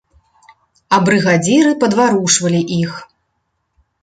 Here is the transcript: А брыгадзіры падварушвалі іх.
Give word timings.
А 0.97 0.97
брыгадзіры 1.09 1.75
падварушвалі 1.83 2.61
іх. 2.79 2.97